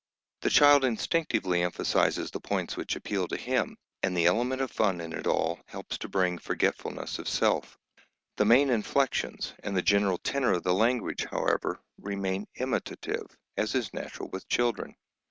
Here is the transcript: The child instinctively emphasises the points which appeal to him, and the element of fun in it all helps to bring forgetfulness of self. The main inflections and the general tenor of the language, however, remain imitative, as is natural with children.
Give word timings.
The 0.41 0.49
child 0.49 0.83
instinctively 0.83 1.61
emphasises 1.61 2.31
the 2.31 2.39
points 2.39 2.75
which 2.75 2.95
appeal 2.95 3.27
to 3.27 3.37
him, 3.37 3.77
and 4.01 4.17
the 4.17 4.25
element 4.25 4.59
of 4.59 4.71
fun 4.71 4.99
in 4.99 5.13
it 5.13 5.27
all 5.27 5.59
helps 5.67 5.95
to 5.99 6.09
bring 6.09 6.39
forgetfulness 6.39 7.19
of 7.19 7.29
self. 7.29 7.77
The 8.37 8.45
main 8.45 8.71
inflections 8.71 9.53
and 9.63 9.77
the 9.77 9.83
general 9.83 10.17
tenor 10.17 10.53
of 10.53 10.63
the 10.63 10.73
language, 10.73 11.27
however, 11.29 11.81
remain 11.99 12.47
imitative, 12.55 13.37
as 13.55 13.75
is 13.75 13.93
natural 13.93 14.29
with 14.29 14.49
children. 14.49 14.95